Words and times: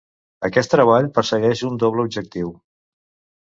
Aquest 0.47 0.71
treball 0.73 1.09
persegueix 1.17 1.61
un 1.69 1.77
doble 1.85 2.07
objectiu. 2.07 2.51